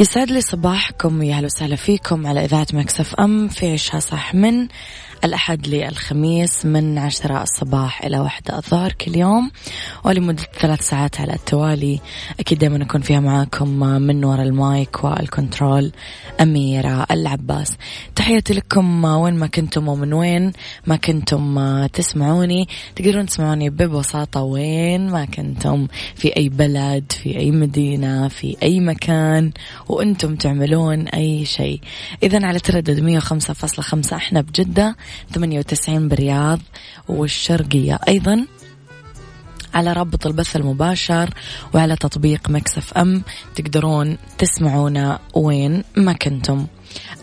[0.00, 4.68] يسعد لي صباحكم ويا وسهلا فيكم على إذاعة Mix FM في عيشها صح من
[5.24, 9.50] الأحد للخميس من عشرة الصباح إلى واحدة الظهر كل يوم.
[10.04, 12.00] ولمدة ثلاث ساعات على التوالي.
[12.40, 15.92] أكيد دائما أكون فيها معاكم من وراء ال mic وال control.
[16.40, 17.76] أميرة العباس.
[18.16, 20.52] تحياتي لكم وين ما كنتم ومن وين
[20.86, 22.68] ما كنتم تسمعوني.
[22.96, 25.86] تقدرون تسمعوني ببساطة وين ما كنتم.
[26.14, 29.52] في أي بلد في أي مدينة في أي مكان.
[29.88, 31.80] وأنتم تعملون أي شيء.
[32.22, 34.96] إذا على تردد 105.5 إحنا بجدة.
[35.34, 36.60] 98 برياض
[37.08, 37.98] والشرقية.
[38.08, 38.46] أيضا
[39.74, 41.30] على رابط البث المباشر
[41.74, 43.22] وعلى تطبيق Mix FM
[43.54, 46.66] تقدرون تسمعونا وين ما كنتم.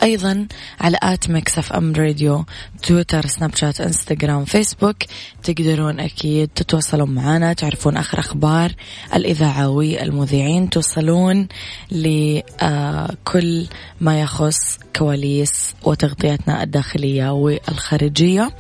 [0.03, 0.47] أيضا
[0.81, 2.45] على at Mix FM Radio
[2.83, 4.97] تويتر سناب شات إنستغرام فيسبوك
[5.43, 8.71] تقدرون أكيد تتواصلون معنا تعرفون آخر أخبار
[9.15, 11.47] الإذاعة والمذيعين توصلون
[11.91, 13.67] لكل
[14.01, 18.51] ما يخص كواليس وتغطياتنا الداخلية والخارجية.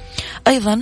[0.47, 0.81] أيضا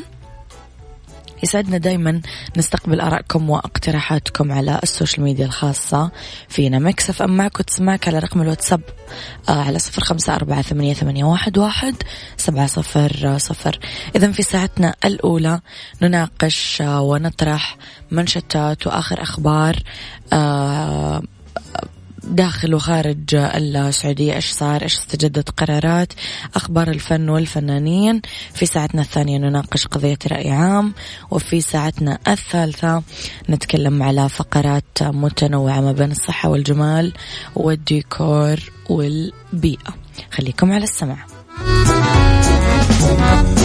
[1.44, 2.22] يسعدنا دايما
[2.58, 6.12] نستقبل آرائكم واقتراحاتكم على ال social media الخاصة
[6.50, 6.80] فينا.
[6.80, 8.82] Mix FM معك وتسمعك على رقم الواتساب
[9.50, 11.96] آه على صفر خمسة أربعة ثمانية, ثمانية واحد, واحد
[12.38, 13.80] سبعة صفر صفر.
[14.16, 15.60] إذا في ساعتنا الأولى
[16.02, 17.78] نناقش آه ونطرح
[18.12, 19.76] منشطات وآخر أخبار
[20.34, 21.22] آه
[22.28, 26.14] داخل وخارج السعودية إيش صار؟ إيش استجدت قرارات؟
[26.56, 28.22] أخبار الفن والفنانين.
[28.54, 30.94] في ساعتنا الثانية نناقش قضية رأي عام
[31.32, 33.04] وفي ساعتنا الثالثة
[33.50, 37.14] نتكلم على فقرات متنوعة ما بين الصحة والجمال
[37.56, 38.60] والديكور
[38.90, 39.96] والبيئة.
[40.32, 41.26] خليكم على السمع
[43.06, 43.65] عيشها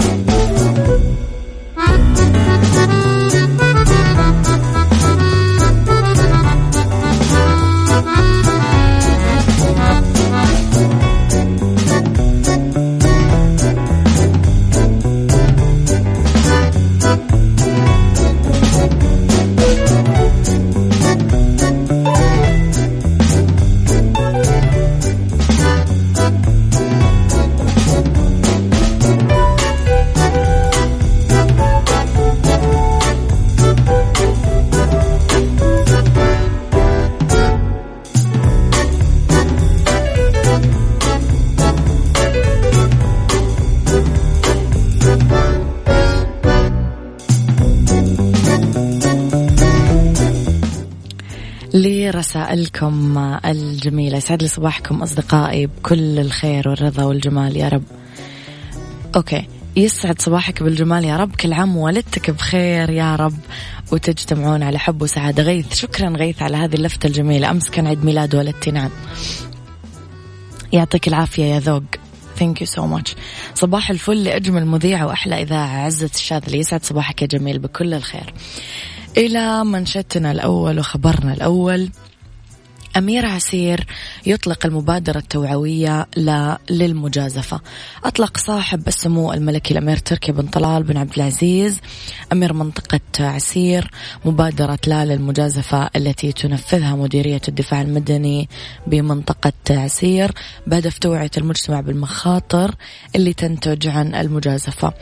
[52.61, 57.83] لرسائلكم الجميلة يسعد لي صباحكم أصدقائي بكل الخير والرضا والجمال يا رب.
[59.15, 59.47] Okay.
[59.75, 61.35] يسعد صباحك بالجمال يا رب.
[61.35, 63.37] كل عام ووالدتك بخير يا رب.
[63.91, 65.43] وتجتمعون على حب وسعادة.
[65.43, 65.75] غيث.
[65.75, 67.51] شكرا غيث على هذه اللفتة الجميلة.
[67.51, 68.89] أمس كان عيد ميلاد والدتي نعم.
[70.73, 71.83] يعطيك العافية يا ذوق.
[72.37, 73.15] Thank you so much
[73.55, 75.85] صباح الفل لأجمل مذيعة وأحلى إذاعة.
[75.85, 76.59] عزة الشاذلي.
[76.59, 78.33] يسعد صباحك يا جميل بكل الخير.
[79.17, 81.89] إلى منشدتنا الأول وخبرنا الأول.
[82.97, 83.85] أمير عسير
[84.25, 86.07] يطلق المبادرة التوعوية
[86.69, 87.61] للمجازفة.
[88.03, 91.79] أطلق صاحب السمو الملكي الأمير تركي بن طلال بن عبد العزيز
[92.31, 93.91] أمير منطقة عسير
[94.25, 98.49] مبادرة لا للمجازفة التي تنفذها مديرية الدفاع المدني
[98.87, 100.31] بمنطقة عسير
[100.67, 102.75] بهدف توعية المجتمع بالمخاطر
[103.15, 104.93] اللي تنتج عن المجازفة.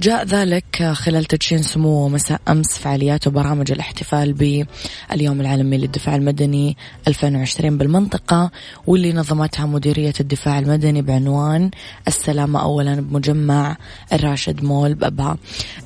[0.00, 6.76] جاء ذلك خلال تدشين سمو مساء أمس فعاليات وبرامج الاحتفال باليوم العالمي للدفاع المدني
[7.24, 8.50] 2020 بالمنطقة
[8.86, 11.70] واللي نظمتها مديرية الدفاع المدني بعنوان
[12.08, 13.76] السلامة أولا بمجمع
[14.12, 15.36] الراشد مول بأبها.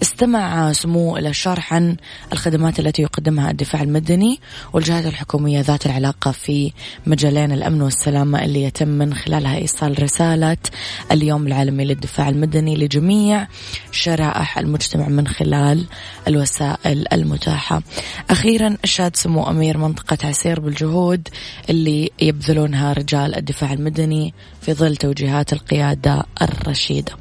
[0.02, 1.96] استمع سمو إلى الشرح عن
[2.32, 4.40] الخدمات التي يقدمها الدفاع المدني
[4.72, 6.72] والجهات الحكومية ذات العلاقة في
[7.06, 10.56] مجالين الأمن والسلامة اللي يتم من خلالها إيصال رسالة
[11.12, 13.46] اليوم العالمي للدفاع المدني لجميع
[13.92, 15.86] شرائح المجتمع من خلال
[16.28, 17.82] الوسائل المتاحة.
[18.30, 21.27] أخيرا أشاد سمو أمير منطقة عسير بالجهود
[21.70, 27.12] اللي يبذلونها رجال الدفاع المدني في ظل توجيهات القيادة الرشيدة.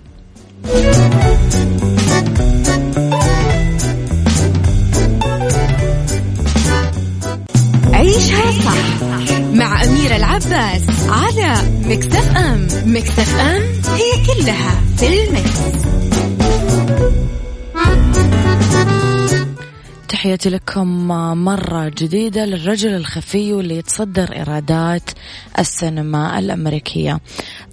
[7.93, 8.99] عيشها صح
[9.53, 11.55] مع أميرة العباس على
[11.85, 13.61] مكتف أم مكتف أم
[13.95, 15.59] هي كلها في المكس.
[20.17, 21.07] تحياتي لكم
[21.43, 25.09] مرة جديدة للرجل الخفي واللي يتصدر إيرادات
[25.59, 27.19] السينما الأمريكية.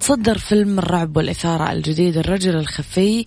[0.01, 3.25] تصدر فيلم الرعب والإثارة الجديد الرجل الخفي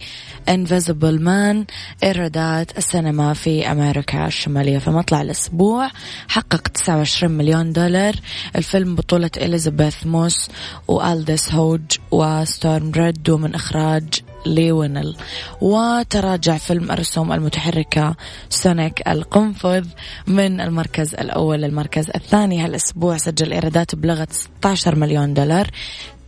[0.50, 1.74] Invisible Man
[2.04, 4.78] إيرادات السينما في أمريكا الشمالية.
[4.78, 5.92] في مطلع الأسبوع
[6.28, 8.16] حقق 29 مليون دولار.
[8.56, 10.50] الفيلم بطولة إليزابيث موس
[10.88, 11.82] وألدس هوج
[12.12, 14.04] وستورم ريد ومن إخراج
[14.48, 15.16] لي وانل.
[15.62, 18.16] وتراجع فيلم الرسوم المتحركة
[18.50, 19.86] سونيك القنفذ
[20.28, 22.66] من المركز الأول للمركز الثاني.
[22.66, 25.68] هالأسبوع سجل إيرادات بلغت 16 مليون دولار.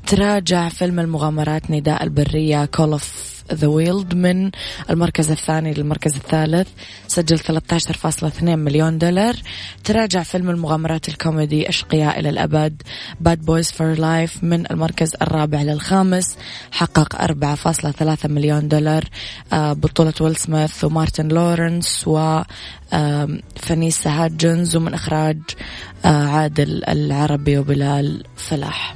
[0.07, 4.51] تراجع فيلم المغامرات نداء البرية Call of the Wild من
[4.89, 6.67] المركز الثاني للمركز الثالث
[7.07, 9.35] سجل 13.2 مليون دولار.
[9.83, 12.81] تراجع فيلم المغامرات الكوميدي أشقياء إلى الأبد
[13.19, 16.37] Bad Boys for Life من المركز الرابع للخامس
[16.71, 19.03] حقق 4.3 مليون دولار.
[19.53, 22.41] آه، بطولة ويل سميث ومارتن لورنس و
[24.05, 25.37] هاجنز ومن إخراج
[26.05, 28.95] آه، عادل العربي وبلال فلاح.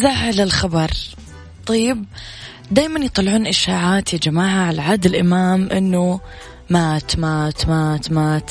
[0.00, 0.90] يزعل الخبر.
[1.66, 2.04] طيب
[2.70, 6.20] دايما يطلعون إشاعات يا جماعة على عادل إمام أنه
[6.70, 8.50] مات مات مات مات.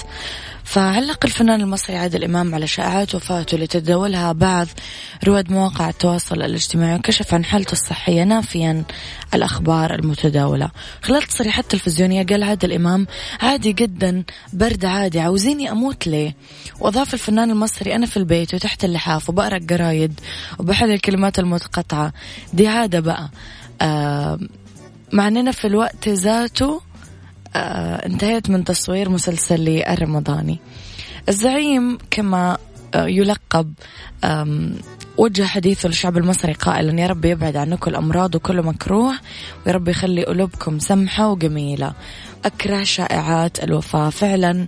[0.63, 4.67] فعلق الفنان المصري عادل إمام على شائعات وفاته اللي تداولها بعض
[5.23, 8.83] رواد مواقع التواصل الاجتماعي وكشف عن حالته الصحية نافيا
[9.33, 10.71] الأخبار المتداولة.
[11.01, 13.07] خلال تصريحات تلفزيونية قال عادل إمام
[13.41, 14.23] عادي جدا
[14.53, 16.35] برد عادي عاوزيني أموت ليه؟
[16.79, 20.19] وأضاف الفنان المصري أنا في البيت وتحت اللحاف وبقرأ جرايد
[20.59, 22.13] وبحل الكلمات المتقطعة.
[22.53, 23.29] دي عادة بقى.
[25.13, 26.81] مع أننا في الوقت ذاته
[27.55, 30.59] آه انتهيت من تصوير مسلسلي الرمضاني
[31.29, 32.57] الزعيم كما
[32.93, 33.73] آه يلقب
[35.17, 39.13] وجه حديثه للشعب المصري قائلا يا رب يبعد عنكم الأمراض وكل مكروه
[39.65, 41.93] ويا رب يخلي قلوبكم سمحة وجميلة.
[42.45, 44.67] أكره شائعات الوفاة فعلا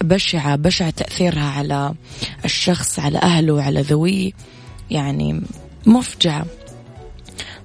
[0.00, 1.94] بشعة بشع تأثيرها على
[2.44, 4.32] الشخص على أهله وعلى ذويه
[4.90, 5.42] يعني
[5.86, 6.46] مفجعة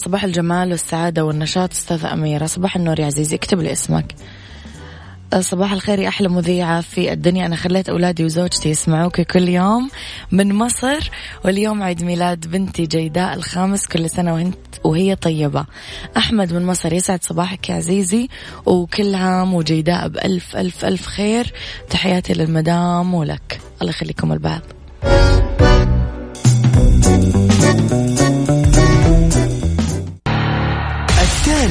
[0.05, 2.45] صباح الجمال والسعادة والنشاط أستاذة أميرة.
[2.45, 4.15] صباح النور يا عزيزي اكتب لي اسمك.
[5.39, 7.45] صباح الخير يا أحلى مذيعة في الدنيا.
[7.45, 9.89] أنا خليت أولادي وزوجتي يسمعوك كل يوم
[10.31, 11.12] من مصر
[11.45, 15.65] واليوم عيد ميلاد بنتي جيداء الخامس كل سنة وانت وهي طيبة.
[16.17, 18.29] أحمد من مصر يسعد صباحك يا عزيزي.
[18.65, 21.53] وكل عام وجيداء بألف ألف ألف خير.
[21.89, 23.59] تحياتي للمدام ولك.
[23.81, 24.62] الله يخليكم لبعض.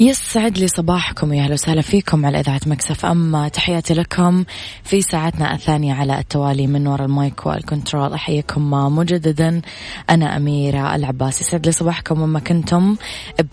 [0.00, 3.48] يسعد لي صباحكم يا أهلا وسهلا فيكم على إذاعة Mix FM.
[3.48, 4.44] تحياتي لكم
[4.84, 8.12] في ساعتنا الثانية على التوالي من وراء ال mic وال control.
[8.12, 9.60] أحييكم مجددا.
[10.10, 12.96] أنا أميرة العباس يسعد لي صباحكم وين ما كنتم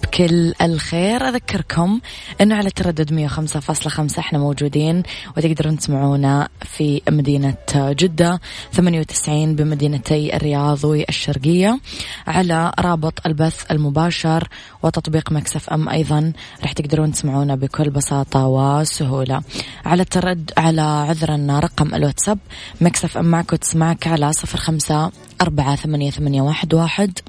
[0.04, 1.30] بكل الخير.
[1.30, 2.00] أذكركم
[2.42, 5.04] إنه على التردد 105.5 إحنا موجودين
[5.38, 8.42] وتقدرون تسمعونا في مدينة جدة
[8.74, 11.80] 98 بمدينتي الرياض والشرقية
[12.28, 14.48] على رابط البث المباشر
[14.84, 19.42] وتطبيق Mix FM أيضا راح تقدرون تسمعونا بكل بساطة وسهولة.
[19.86, 22.39] على الترد على عذرا رقم الواتساب
[22.82, 25.12] Mix FM معك وتسمعك على صفر خمسة
[25.42, 27.20] أربعة ثمانية, ثمانية واحد, واحد.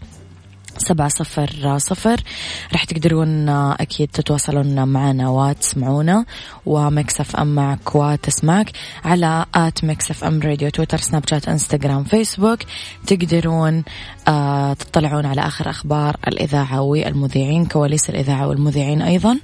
[0.79, 2.21] سبعة صفر صفر.
[2.73, 6.25] راح تقدرون أكيد تتواصلون معنا وتسمعونا.
[6.67, 8.73] و Mix FM معك وتسمعك
[9.05, 12.59] على at Mix FM Radio تويتر سناب شات إنستغرام فيسبوك.
[13.07, 13.85] تقدرون
[14.29, 19.39] آه تطلعون على آخر أخبار الإذاعة والمذيعين كواليس الإذاعة والمذيعين أيضاً.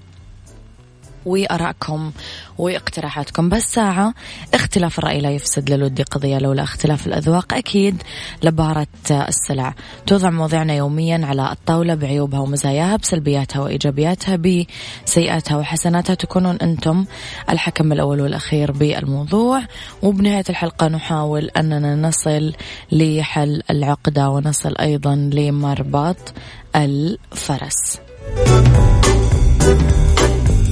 [1.26, 2.12] وآرائكم
[2.58, 3.48] واقتراحاتكم.
[3.48, 4.14] بس ساعة
[4.54, 7.54] اختلاف الرأي لا يفسد للود قضية لولا اختلاف الأذواق.
[7.54, 8.02] أكيد
[8.42, 9.74] لبارة السلع.
[10.06, 16.14] توضع مواضيعنا يوميا على الطاولة بعيوبها ومزاياها بسلبياتها وإيجابياتها بسيئاتها وحسناتها.
[16.14, 17.04] تكونون أنتم
[17.50, 19.62] الحكم الأول والأخير بالموضوع.
[20.02, 22.52] وبنهاية الحلقة نحاول أننا نصل
[22.92, 26.32] لحل العقدة ونصل أيضا لمربط
[26.76, 28.00] الفرس.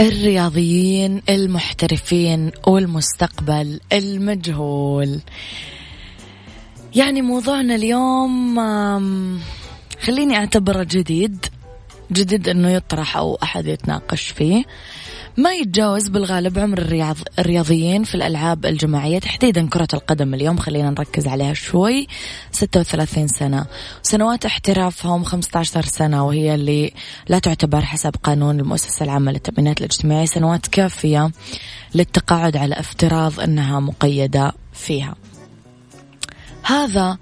[0.00, 5.20] الرياضيين المحترفين والمستقبل المجهول.
[6.94, 8.60] يعني موضوعنا اليوم
[10.00, 11.46] خليني أعتبره جديد
[12.12, 14.64] جديد إنه يطرح أو أحد يتناقش فيه.
[15.36, 20.56] ما يتجاوز بالغالب عمر الرياض الرياضيين في الألعاب الجماعية تحديدا كرة القدم اليوم.
[20.56, 22.06] خلينا نركز عليها شوي.
[22.52, 23.66] 36 سنة.
[24.02, 26.92] سنوات احترافهم 15 سنة وهي اللي
[27.28, 30.26] لا تعتبر حسب قانون المؤسسة العامة للتأمينات الاجتماعية.
[30.26, 31.30] سنوات كافية
[31.94, 35.14] للتقاعد على افتراض أنها مقيدة فيها.
[36.62, 37.18] هذا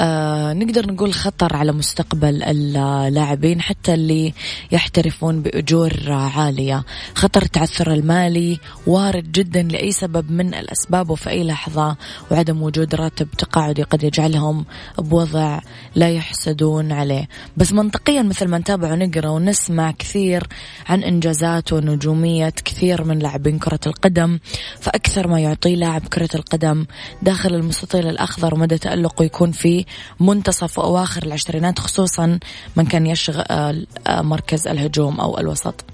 [0.00, 4.34] آه نقدر نقول خطر على مستقبل اللاعبين حتى اللي
[4.72, 6.84] يحترفون بأجور عالية.
[7.14, 11.96] خطر التعثر المالي وارد جدا لأي سبب من الأسباب وفي أي لحظة
[12.30, 14.64] وعدم وجود راتب تقاعدي قد يجعلهم
[14.98, 15.60] بوضع
[15.94, 17.28] لا يحسدون عليه.
[17.56, 20.46] بس منطقيا مثل ما نتابع ونقرأ ونسمع كثير
[20.88, 24.38] عن إنجازات ونجومية كثير من لاعبين كرة القدم
[24.80, 26.86] فأكثر ما يعطيه لاعب كرة القدم
[27.22, 29.85] داخل المستطيل الأخضر ومدى تألقه يكون في
[30.20, 32.38] منتصف وأواخر العشرينات خصوصا
[32.76, 35.84] من كان يشغل مركز الهجوم أو الوسط.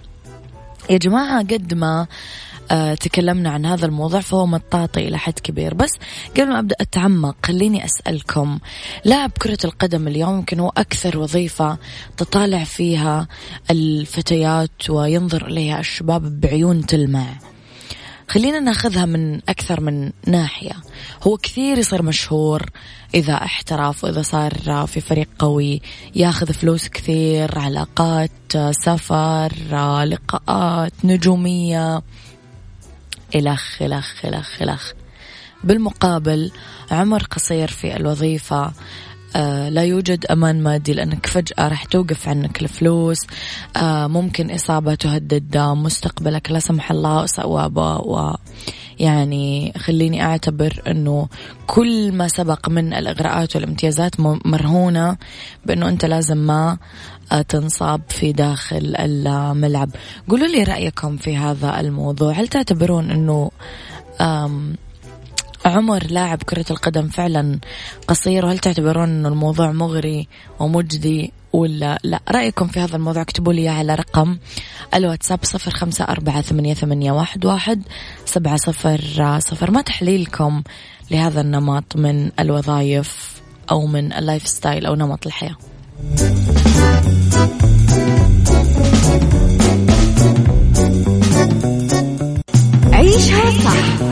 [0.90, 2.06] يا جماعة قد ما
[2.70, 5.75] آه تكلمنا عن هذا الموضوع فهو مطاطي إلى حد كبير.
[5.75, 5.90] بس
[6.37, 8.58] قبل ما أبدأ أتعمق خليني أسألكم
[9.04, 11.78] لاعب كرة القدم اليوم يمكن هو أكثر وظيفة
[12.16, 13.28] تطالع فيها
[13.70, 17.26] الفتيات وينظر إليها الشباب بعيون تلمع.
[18.29, 20.76] خلينا ناخذها من أكثر من ناحية.
[21.23, 22.71] هو كثير يصير مشهور
[23.14, 25.83] إذا احترف وإذا صار في فريق قوي
[26.14, 28.31] ياخذ فلوس كثير علاقات
[28.71, 29.52] سفر
[30.05, 32.02] لقاءات نجومية
[33.35, 34.93] إلخ إلخ إلخ إلخ
[35.64, 36.52] بالمقابل
[36.91, 38.73] عمر قصير في الوظيفة.
[39.68, 43.18] لا يوجد أمان مادي لأنك فجأة راح توقف عنك الفلوس.
[43.76, 48.34] آه ممكن إصابة تهدد مستقبلك لا سمح الله و
[48.98, 51.28] يعني خليني أعتبر أنه
[51.66, 55.16] كل ما سبق من الإغراءات والامتيازات مرهونة
[55.66, 56.78] بأنه أنت لازم ما
[57.32, 59.90] آه، تنصاب في داخل الملعب.
[60.28, 62.32] قولوا لي رأيكم في هذا الموضوع.
[62.32, 63.50] هل تعتبرون أنه
[65.64, 67.59] عمر لاعب كرة القدم فعلا
[68.09, 70.28] قصير وهل تعتبرون أنه الموضوع مغري
[70.59, 74.38] ومجدي ولا لا؟ رأيكم في هذا الموضوع اكتبوا لي على رقم
[74.95, 77.83] الواتساب صفر خمسة أربعة ثمانية, ثمانية واحد, واحد
[78.25, 79.71] سبعة صفر صفر.
[79.71, 80.62] ما تحليلكم
[81.11, 83.33] لهذا النمط من الوظائف
[83.71, 85.57] أو من ال lifestyle أو نمط الحياة؟
[92.92, 94.12] عيشها صح.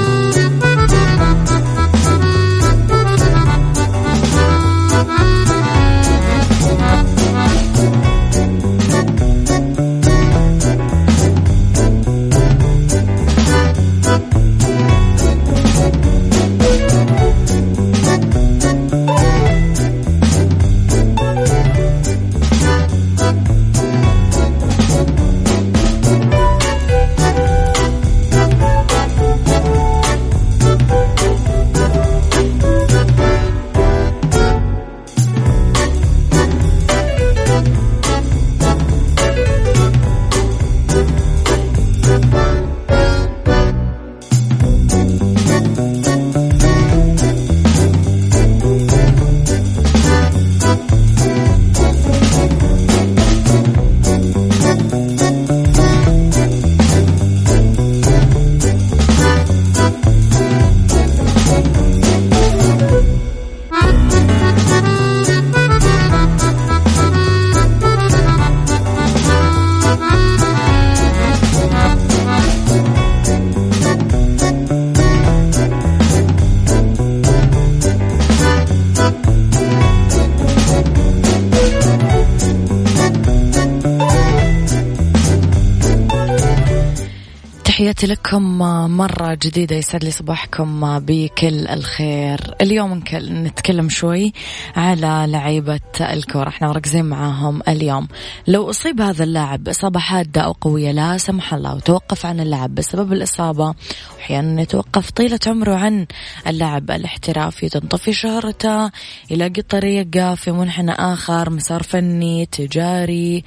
[88.01, 88.57] تحياتي لكم
[88.97, 92.55] مرة جديدة يسعد لي صباحكم بكل الخير.
[92.61, 94.33] اليوم نتكلم شوي
[94.75, 96.49] على لعيبة الكورة.
[96.49, 98.07] إحنا مركزين معاهم اليوم.
[98.47, 103.13] لو أصيب هذا اللاعب إصابة حادة أو قوية لا سمح الله وتوقف عن اللعب بسبب
[103.13, 103.73] الإصابة.
[104.15, 106.05] وأحيانا يتوقف طيلة عمره عن
[106.47, 107.69] اللعب الاحترافي.
[107.69, 108.91] تنطفي شهرته
[109.29, 113.43] يلاقي طريقة في منحنى آخر مسار فني تجاري.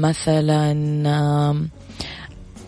[0.00, 0.72] مثلا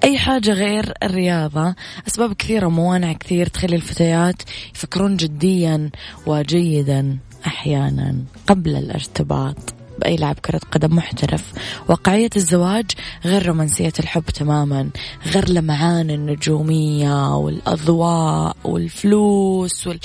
[0.04, 1.74] أي حاجة غير الرياضة.
[2.08, 4.42] أسباب كثيرة وموانع كثير تخلي الفتيات
[4.74, 5.90] يفكرون جديا
[6.26, 9.77] وجيدا أحيانا قبل الارتباط.
[9.98, 11.52] بأي لاعب كرة قدم محترف.
[11.88, 12.90] واقعية الزواج
[13.24, 14.90] غير رومانسية الحب تماما
[15.26, 20.00] غير لمعان النجومية والأضواء والفلوس وال...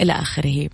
[0.00, 0.68] إلى آخره.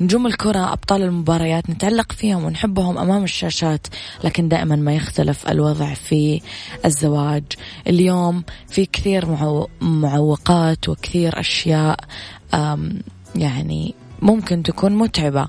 [0.00, 3.86] نجوم الكرة أبطال المباريات نتعلق فيهم ونحبهم أمام الشاشات
[4.24, 6.40] لكن دائما ما يختلف الوضع في
[6.84, 7.44] الزواج.
[7.86, 9.26] اليوم في كثير
[9.80, 11.98] معوقات وكثير أشياء
[13.34, 15.48] يعني ممكن تكون متعبة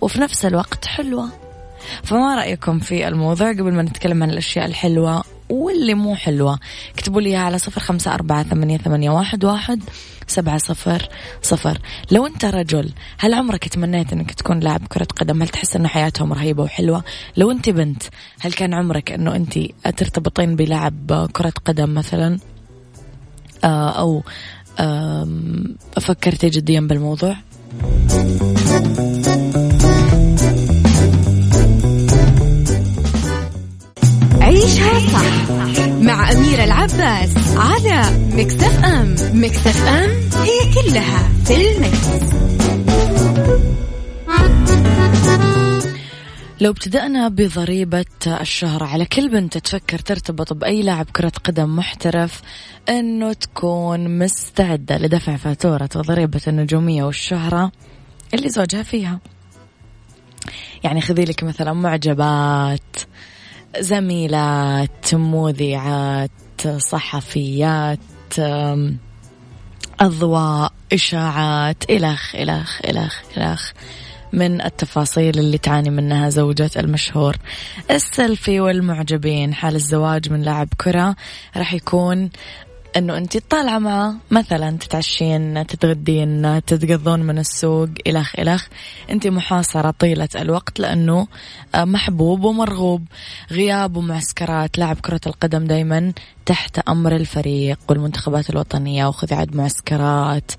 [0.00, 1.45] وفي نفس الوقت حلوة.
[2.02, 6.58] فما رأيكم في الموضوع قبل ما نتكلم عن الأشياء الحلوة واللي مو حلوة؟
[6.94, 9.82] اكتبوا لي على صفر خمسة أربعة ثمانية, ثمانية واحد, واحد
[10.26, 11.08] سبعة صفر
[11.42, 11.78] صفر.
[12.10, 16.32] لو أنت رجل هل عمرك تمنيت أنك تكون لاعب كرة قدم؟ هل تحس أنه حياتهم
[16.32, 17.04] رهيبة وحلوة؟
[17.36, 18.02] لو أنت بنت
[18.40, 19.58] هل كان عمرك أنه أنت
[19.96, 22.38] ترتبطين بلاعب كرة قدم مثلا؟
[23.64, 24.22] آه، أو
[26.00, 27.36] فكرتي جديا بالموضوع؟
[34.66, 35.50] عيشها صح
[35.88, 40.10] مع أميرة العباس على مكتف أم مكتف أم
[40.42, 42.06] هي كلها في المكس.
[46.60, 52.42] لو ابتدأنا بضريبة الشهرة على كل بنت تفكر ترتبط بأي لاعب كرة قدم محترف
[52.88, 57.72] أنه تكون مستعدة لدفع فاتورة وضريبة النجومية والشهرة
[58.34, 59.20] اللي زوجها فيها
[60.84, 62.96] يعني خذي لك مثلا معجبات
[63.80, 66.30] زميلات مذيعات
[66.76, 67.98] صحفيات
[70.00, 73.72] أضواء إشاعات إلخ إلخ إلخ إلخ.
[74.32, 77.36] من التفاصيل اللي تعاني منها زوجة المشهور.
[77.90, 79.54] السيلفي والمعجبين.
[79.54, 81.16] حال الزواج من لاعب كرة.
[81.56, 82.30] راح يكون
[82.96, 88.66] أنه أنت طالعة معه مثلا تتعشين تتغدين تتقضون من السوق إلخ إلخ.
[89.10, 91.26] أنت محاصرة طيلة الوقت لأنه
[91.74, 93.04] آه، محبوب ومرغوب.
[93.50, 94.78] غياب ومعسكرات.
[94.78, 96.12] لاعب كرة القدم دائما
[96.46, 99.06] تحت أمر الفريق والمنتخبات الوطنية.
[99.06, 100.50] وخذ عد معسكرات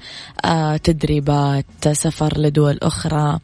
[0.46, 3.40] آه، تدريبات سفر لدول أخرى.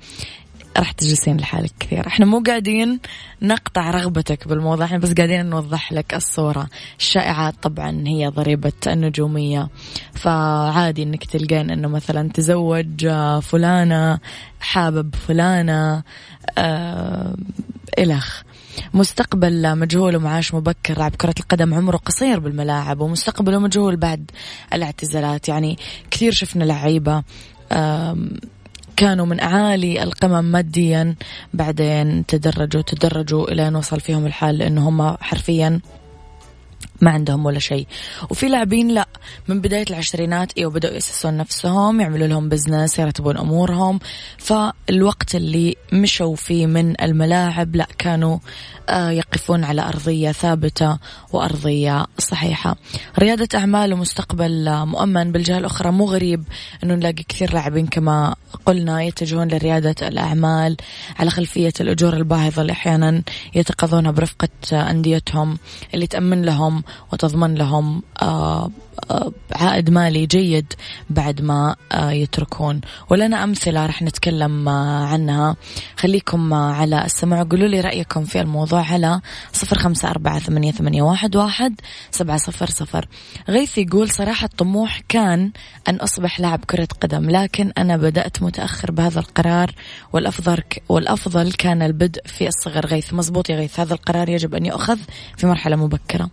[0.77, 2.07] راح تجلسين لحالك كثير.
[2.07, 2.99] إحنا مو قاعدين
[3.41, 6.67] نقطع رغبتك بالموضوع إحنا بس قاعدين نوضح لك الصورة.
[6.99, 9.69] الشائعات طبعا هي ضريبة النجومية.
[10.13, 13.07] فعادي إنك تلقين إنه مثلا تزوج
[13.41, 14.19] فلانة
[14.59, 16.03] حابب فلانة
[16.57, 17.35] آه
[17.99, 18.43] الخ
[18.93, 24.31] مستقبل مجهول ومعاش مبكر لاعب كرة القدم عمره قصير بالملاعب ومستقبله مجهول بعد
[24.73, 25.49] الاعتزالات.
[25.49, 25.77] يعني
[26.11, 27.23] كثير شفنا لعيبة
[28.95, 31.15] كانوا من أعالي القمم ماديا
[31.53, 35.79] بعدين تدرجوا تدرجوا إلى أن وصل فيهم الحال لأنه هم حرفيا
[37.03, 37.87] ما عندهم ولا شيء.
[38.29, 39.07] وفي لاعبين لا
[39.47, 43.99] من بداية العشرينات أيوه بدأوا يأسسون نفسهم يعملوا لهم بزنس يرتبون أمورهم.
[44.37, 48.37] فالوقت اللي مشوا فيه من الملاعب لا كانوا
[48.89, 50.97] آه، يقفون على أرضية ثابتة
[51.33, 52.75] وأرضية صحيحة.
[53.19, 56.43] ريادة أعمال ومستقبل مؤمن بالجهة الأخرى مو غريب
[56.83, 58.35] أنه نلاقي كثير لاعبين كما
[58.65, 60.77] قلنا يتجهون لريادة الأعمال
[61.19, 63.21] على خلفية الأجور الباهظة اللي أحيانا
[63.55, 64.49] يتقاضونها برفقة
[64.91, 65.57] أنديتهم
[65.93, 66.83] اللي تأمن لهم
[67.13, 68.69] وتضمن لهم آه،
[69.11, 70.73] آه، عائد مالي جيد
[71.09, 72.81] بعد ما آه، يتركون.
[73.09, 75.55] ولنا أمثلة رح نتكلم عنها.
[75.97, 79.21] خليكم على السمع قولوا لي رأيكم في الموضوع على
[79.53, 83.07] صفر خمسة أربعة ثمانية, ثمانية واحد, واحد سبعة صفر صفر.
[83.49, 85.51] غيث يقول صراحة الطموح كان
[85.87, 89.71] أن أصبح لاعب كرة قدم لكن أنا بدأت متأخر بهذا القرار
[90.13, 92.85] والأفضل والأفضل كان البدء في الصغر.
[92.85, 94.97] غيث مزبوط يا غيث هذا القرار يجب أن يؤخذ
[95.37, 96.29] في مرحلة مبكرة.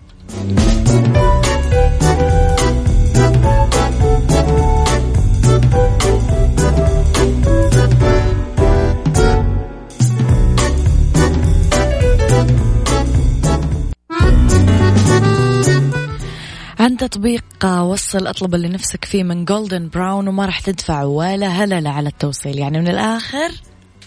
[16.80, 21.90] عن تطبيق وصل أطلب اللي نفسك فيه من Golden Brown وما راح تدفع ولا هللة
[21.90, 22.58] على التوصيل.
[22.58, 23.50] يعني من الآخر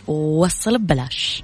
[0.07, 1.43] وصل ببلاش.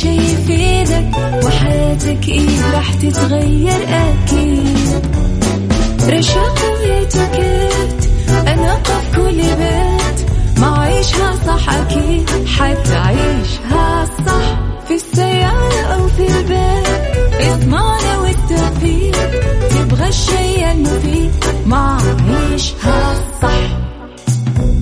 [0.00, 1.10] شي يفيدك
[1.44, 5.02] وحياتك إيه راح تتغير أكيد.
[6.08, 8.10] رشاق ويتوكيت
[8.48, 16.88] أنا قف كل بيت ما عيشها صح أكيد حتعيشها صح في السيارة أو في البيت.
[17.40, 19.30] اضمعنا والتوفيق
[19.70, 21.32] تبغى الشيء المفيد
[21.66, 21.98] ما
[22.50, 23.81] عيشها صح.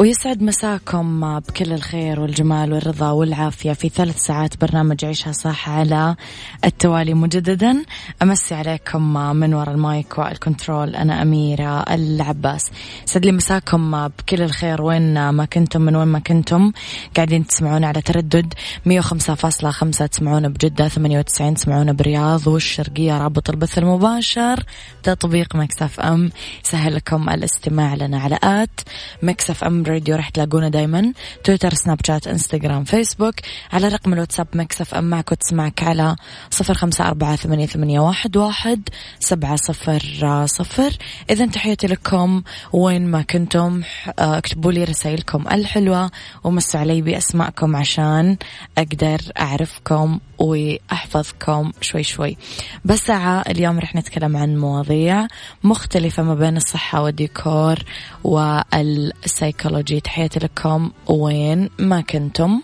[0.00, 6.16] ويسعد مساكم بكل الخير والجمال والرضا والعافية في ثلاث ساعات برنامج عيشها صح على
[6.64, 7.84] التوالي مجددا.
[8.22, 12.70] أمسي عليكم من وراء ال mic وال control أنا أميرة العباس.
[13.04, 16.72] يسعد لي مساكم بكل الخير وين ما كنتم من وين ما كنتم.
[17.16, 24.64] قاعدين تسمعون على تردد 105.5 تسمعون بجدة 98 تسمعون برياض والشرقية رابط البث المباشر.
[25.02, 26.30] تطبيق Mix FM
[26.64, 28.80] يسهل لكم الاستماع لنا على at
[29.22, 31.12] Mix FM Radio راح تلاقونا دايما.
[31.44, 33.34] تويتر سناب شات انستغرام فيسبوك
[33.72, 36.16] على رقم الواتساب مكسف أم معك وتسمعك على
[36.50, 38.88] صفر خمسة أربعة ثمانية, ثمانية واحد, واحد
[39.20, 40.02] سبعة صفر
[40.46, 40.92] صفر.
[41.30, 43.82] إذا تحياتي لكم وين ما كنتم.
[44.18, 46.10] اكتبوا لي رسائلكم الحلوة
[46.44, 48.36] ومسوا علي بأسماءكم عشان
[48.78, 52.36] أقدر أعرفكم وأحفظكم شوي شوي.
[52.84, 55.26] بس اليوم رح نتكلم عن مواضيع
[55.64, 57.78] مختلفة ما بين الصحة والديكور
[59.78, 60.90] والسايكولوجي تحياتي لكم.
[61.06, 62.60] وين ما كنتم.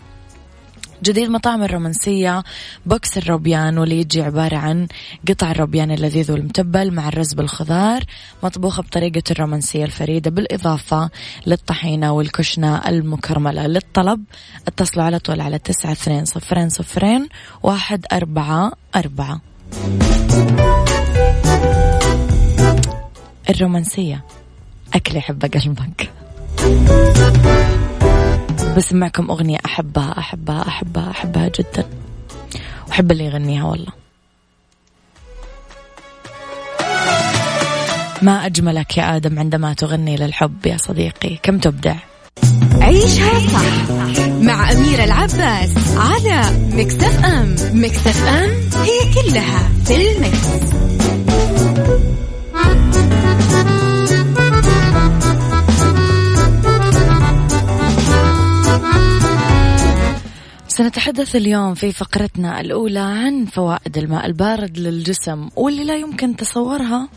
[1.03, 2.43] جديد مطاعم الرومانسية
[2.87, 4.89] box الروبيان واللي يجي عبارة عن
[5.29, 8.05] قطع الروبيان اللذيذ والمتبل مع الرز بالخضار
[8.43, 11.11] مطبوخة بطريقة الرومانسية الفريدة بالإضافة
[11.47, 13.67] للطحينة والكشنة المكرملة.
[13.67, 14.25] للطلب
[14.69, 17.29] اتصلوا على طول على تسعة اثنين صفرين صفرين
[17.63, 19.41] واحد أربعة أربعة.
[23.51, 24.25] الرومانسية.
[24.95, 26.14] أكل يحب قلبك.
[28.77, 31.87] بسمعكم أغنية أحبها أحبها أحبها أحبها جدا.
[32.89, 33.93] وأحب اللي يغنيها والله.
[38.23, 41.37] ما أجملك يا آدم عندما تغني للحب يا صديقي.
[41.43, 41.95] كم تبدع؟
[42.81, 43.91] عيشها صح
[44.43, 47.57] مع أميرة العباس على مكتف أم.
[47.73, 48.51] مكتف أم
[48.83, 50.65] هي كلها في المكس.
[60.77, 67.09] سنتحدث اليوم في فقرتنا الأولى عن فوائد الماء البارد للجسم واللي لا يمكن تصورها.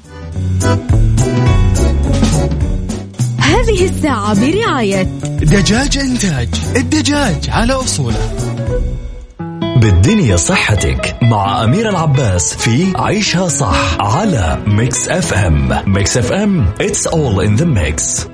[3.37, 5.03] هذه الساعة برعاية
[5.41, 8.31] دجاج إنتاج الدجاج على أصوله.
[9.81, 17.39] بالدنيا صحتك مع أمير العباس في عيشها صح على Mix FM Mix FM it's all
[17.39, 18.27] in the mix.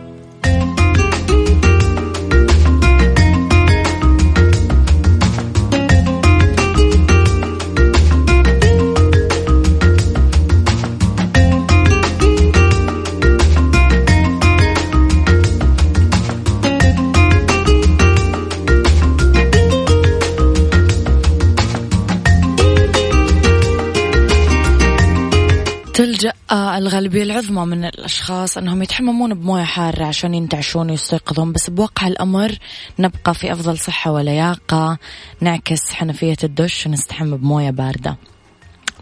[27.14, 32.58] الغالبية العظمى من الأشخاص أنهم يتحممون بموية حارة عشان ينتعشون ويستيقظون بس بواقع الأمر
[33.00, 34.98] نبقى في أفضل صحة ولياقة
[35.42, 38.18] نعكس حنفية الدش ونستحم بموية باردة.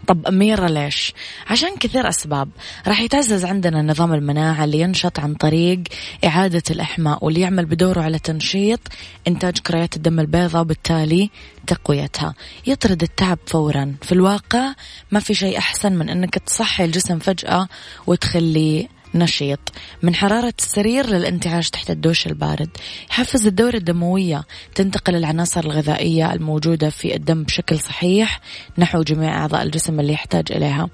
[0.06, 1.14] طب أميرة ليش؟
[1.46, 2.48] عشان كثير أسباب.
[2.86, 5.80] راح يتعزز عندنا نظام المناعة اللي ينشط عن طريق
[6.24, 8.80] إعادة الإحماء واللي يعمل بدوره على تنشيط
[9.28, 11.30] إنتاج كريات الدم البيضاء وبالتالي
[11.66, 12.34] تقويتها.
[12.66, 13.94] يطرد التعب فورا.
[14.02, 14.74] في الواقع
[15.10, 17.68] ما في شيء أحسن من أنك تصحي الجسم فجأة
[18.06, 19.72] وتخليه نشيط
[20.02, 22.68] من حرارة السرير للانتعاش تحت الدوش البارد.
[23.10, 24.44] يحفز الدورة الدموية
[24.74, 28.40] تنتقل العناصر الغذائية الموجودة في الدم بشكل صحيح
[28.78, 30.88] نحو جميع أعضاء الجسم اللي يحتاج إليها.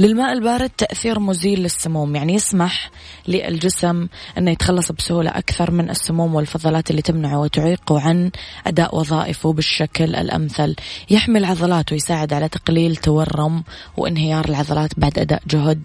[0.00, 2.90] للماء البارد تأثير مزيل للسموم يعني يسمح
[3.28, 4.06] للجسم
[4.38, 8.30] أنه يتخلص بسهولة أكثر من السموم والفضلات اللي تمنعه وتعيقه عن
[8.66, 10.76] أداء وظائفه بالشكل الأمثل.
[11.10, 13.64] يحمي العضلات ويساعد على تقليل تورم
[13.96, 15.82] وانهيار العضلات بعد أداء جهد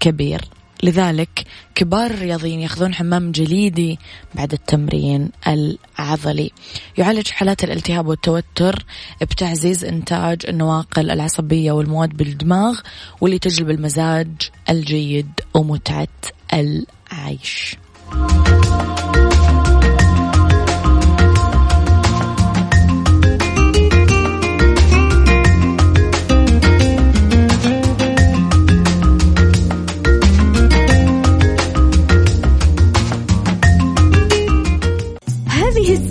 [0.00, 0.61] كبير.
[0.82, 3.98] لذلك كبار الرياضيين ياخذون حمام جليدي
[4.34, 6.50] بعد التمرين العضلي.
[6.98, 8.84] يعالج حالات الالتهاب والتوتر
[9.20, 12.80] بتعزيز إنتاج النواقل العصبية والمواد بالدماغ
[13.20, 14.28] واللي تجلب المزاج
[14.70, 16.08] الجيد ومتعة
[16.52, 17.76] العيش.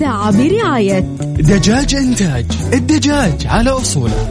[0.02, 4.30] الساعة برعاية دجاج إنتاج الدجاج على أصوله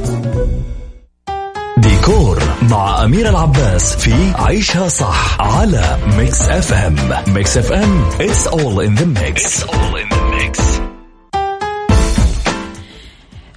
[1.78, 6.96] ديكور مع أمير العباس في عيشها صح على Mix FM
[7.34, 10.19] Mix FM it's all in the mix, it's all in the mix.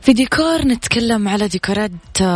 [0.04, 1.92] في ديكور نتكلم على ديكورات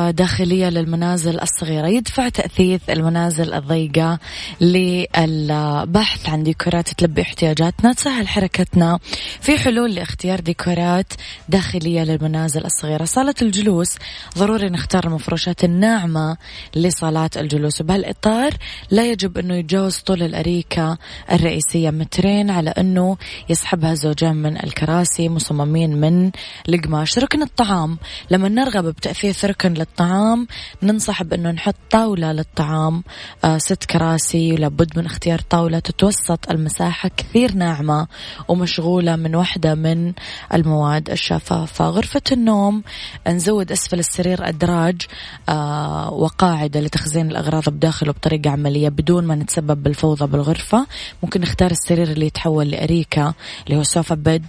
[0.10, 1.88] داخلية للمنازل الصغيرة.
[1.88, 4.20] يدفع تأثيث المنازل الضيقة
[4.62, 9.00] للبحث عن ديكورات تلبي احتياجاتنا تسهل حركتنا
[9.42, 11.14] في حلول لاختيار ديكورات
[11.50, 13.06] داخلية للمنازل الصغيرة.
[13.06, 13.96] صالة الجلوس
[14.38, 16.38] ضروري نختار المفروشات الناعمة
[16.76, 17.82] لصالات الجلوس.
[17.82, 18.52] وبهالإطار
[18.92, 20.98] لا يجب أنه يتجاوز طول الأريكة
[21.32, 21.90] الرئيسية.
[21.90, 23.18] مترين على أنه
[23.50, 26.32] يسحبها زوجين من الكراسي مصممين من
[26.70, 27.20] القماش.
[27.20, 27.98] ركن الطعام
[28.32, 30.48] لما نرغب بتأثيث ركن للطعام
[30.84, 33.04] ننصح بأنه نحط طاولة للطعام.
[33.44, 36.50] آه ست كراسي لابد من اختيار طاولة تتوسط.
[36.50, 38.08] المساحة كثير ناعمة
[38.48, 40.14] ومشغولة من واحدة من
[40.54, 41.90] المواد الشفافة.
[41.90, 42.84] غرفة النوم
[43.28, 45.02] نزود أسفل السرير أدراج
[45.50, 50.88] آه وقاعدة لتخزين الأغراض بداخله بطريقة عملية بدون ما نتسبب بالفوضى بالغرفة.
[51.24, 53.34] ممكن نختار السرير اللي يتحول لأريكة
[53.68, 54.46] اللي هو سوفا بيد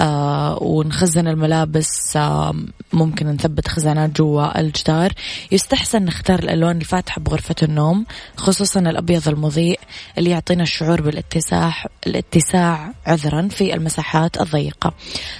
[0.00, 2.51] آه ونخزن الملابس آه
[2.92, 5.12] ممكن نثبت خزانات جوا الجدار.
[5.52, 9.80] يستحسن نختار الألوان الفاتحة بغرفة النوم خصوصا الأبيض المضيء
[10.18, 11.74] اللي يعطينا الشعور بالاتساع
[12.06, 14.94] الاتساع عذرا في المساحات الضيقة.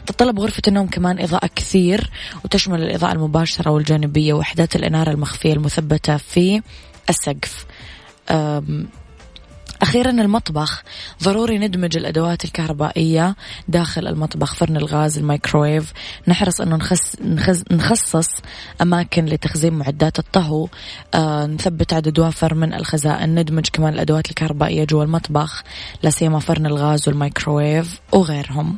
[0.07, 2.11] تطلب غرفة النوم كمان إضاءة كثير
[2.45, 6.63] وتشمل الإضاءة المباشرة والجانبية وحدات الإنارة المخفية المثبتة في
[7.11, 7.67] السقف.
[9.83, 10.83] أخيرا المطبخ.
[11.23, 13.37] ضروري ندمج الأدوات الكهربائية
[13.69, 15.93] داخل المطبخ فرن الغاز الميكروويف.
[16.29, 18.29] نحرص أنه نخص نخص نخصص
[18.83, 20.69] أماكن لتخزين معدات الطهو.
[21.15, 23.35] آه نثبت عدد وافر من الخزائن.
[23.35, 25.63] ندمج كمان الأدوات الكهربائية جوا المطبخ
[26.03, 28.77] لا سيما فرن الغاز والميكروويف وغيرهم.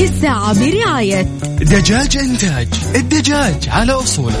[0.00, 1.22] هذه الساعة برعاية
[1.60, 4.36] دجاج إنتاج الدجاج على أصوله.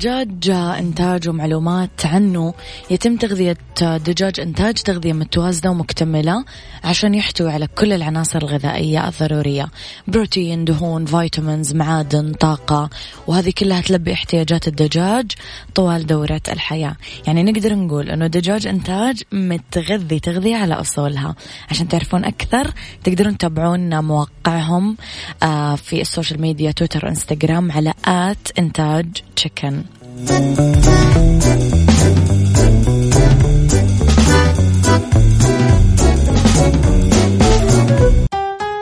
[0.00, 2.54] دجاج إنتاج ومعلومات عنه.
[2.90, 6.44] يتم تغذية دجاج إنتاج تغذية متوازنة ومكتملة
[6.84, 9.68] عشان يحتوي على كل العناصر الغذائية الضرورية.
[10.08, 12.90] بروتين دهون فيتامينز معادن طاقة.
[13.26, 15.32] وهذه كلها تلبي احتياجات الدجاج
[15.74, 16.96] طوال دورة الحياة.
[17.26, 21.34] يعني نقدر نقول أنه دجاج إنتاج متغذي تغذية على أصولها.
[21.70, 22.70] عشان تعرفون أكثر
[23.04, 24.96] تقدرون تتابعون مواقعهم
[25.42, 29.82] آه، في السوشيال ميديا تويتر وإنستغرام على at إنتاج chicken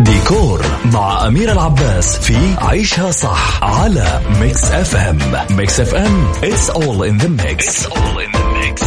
[0.01, 5.18] ديكور مع أمير العباس في عيشها صح على Mix FM.
[5.50, 7.64] Mix FM it's all in the mix.
[7.66, 8.85] It's all in the mix.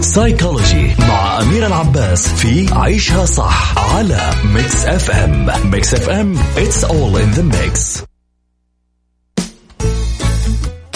[0.00, 5.46] سايكولوجي مع أمير العباس في عيشها صح على Mix FM.
[5.70, 8.07] Mix FM it's all in the mix.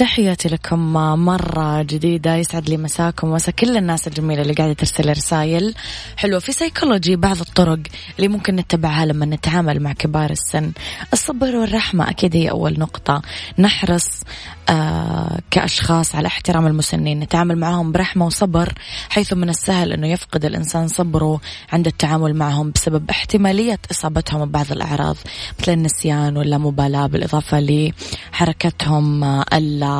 [0.02, 0.92] تحياتي لكم
[1.24, 5.74] مرة جديدة يسعد لي مساكم ومسا كل الناس الجميلة اللي قاعدة ترسل رسائل
[6.16, 6.38] حلوة.
[6.38, 7.78] في سيكولوجي بعض الطرق
[8.16, 10.72] اللي ممكن نتبعها لما نتعامل مع كبار السن.
[11.12, 13.22] الصبر والرحمة أكيد هي أول نقطة.
[13.58, 14.20] نحرص
[14.68, 17.20] آه كأشخاص على احترام المسنين.
[17.20, 18.72] نتعامل معهم برحمة وصبر
[19.10, 21.40] حيث من السهل أنه يفقد الإنسان صبره
[21.72, 25.16] عند التعامل معهم بسبب احتمالية إصابتهم ببعض الأعراض
[25.60, 29.24] مثل النسيان ولا مبالاة بالإضافة لحركتهم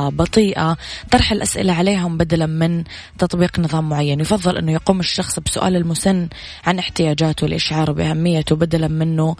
[0.09, 0.77] البطيئة
[1.11, 2.85] طرح الأسئلة عليهم بدلا من
[3.19, 4.21] تطبيق نظام معين.
[4.21, 6.29] يفضل أنه يقوم الشخص بسؤال المسن
[6.67, 9.37] عن احتياجاته لإشعاره بأهميته بدلا منه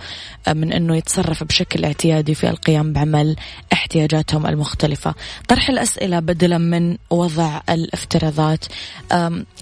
[0.49, 3.37] من أنه يتصرف بشكل اعتيادي في القيام بعمل
[3.73, 5.15] احتياجاتهم المختلفة.
[5.49, 8.65] طرح الأسئلة بدلا من وضع الافتراضات.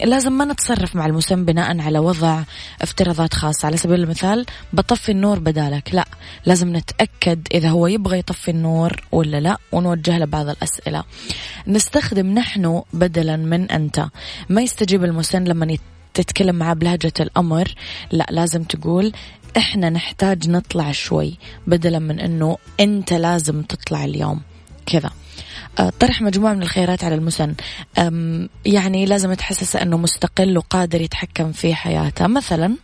[0.04, 2.42] لازم ما نتصرف مع المسن بناء على وضع
[2.82, 3.66] افتراضات خاصة.
[3.66, 5.94] على سبيل المثال بطفي النور بدالك.
[5.94, 6.04] لا
[6.46, 10.69] لازم نتأكد إذا هو يبغى يطفي النور ولا لا ونوجه له بعض الأسئلة.
[11.66, 14.06] نستخدم نحن بدلا من أنت.
[14.48, 15.76] ما يستجيب المسن لما
[16.14, 17.74] تتكلم معاه بلهجة الأمر.
[18.12, 19.12] لا لازم تقول
[19.56, 24.40] إحنا نحتاج نطلع شوي بدلا من إنه أنت لازم تطلع اليوم.
[24.86, 25.10] كذا.
[25.78, 27.54] آه، طرح مجموعة من الخيارات على المسن.
[28.64, 32.26] يعني لازم تحسسه أنه مستقل وقادر يتحكم في حياته.
[32.26, 32.76] مثلا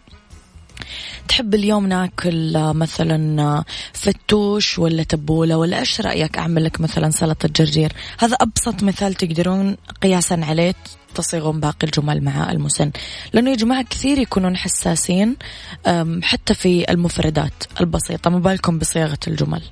[1.29, 7.11] تحب اليوم ناكل آه، مثلا آه، فتوش ولا تبولة ولا إيش رأيك أعمل لك مثلا
[7.11, 10.75] سلطة جرجير؟ هذا أبسط مثال تقدرون قياسا عليه
[11.15, 12.91] تصيغون باقي الجمل مع المسن.
[13.33, 15.37] لأنه يا جماعة كثير يكونون حساسين
[16.23, 19.63] حتى في المفردات البسيطة ما بالكم بصياغة الجمل.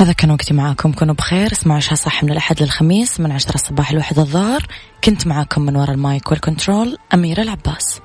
[0.00, 0.92] هذا كان وقتي معاكم.
[0.92, 1.52] كونوا بخير.
[1.52, 4.66] اسمعوا عشاء صح من الأحد للخميس من عشرة الصباح لواحد الظهر.
[5.04, 8.00] كنت معاكم من وراء المايك والكنترول أميرة العباس.